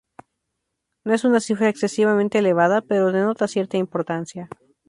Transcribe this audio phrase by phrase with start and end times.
[1.05, 4.49] No es una cifra excesivamente elevada, pero denota cierta importancia.